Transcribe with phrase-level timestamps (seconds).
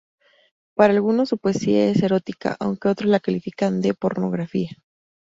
[0.75, 4.81] Para algunos su poesía es erótica aunque otros la califican de pornográfica.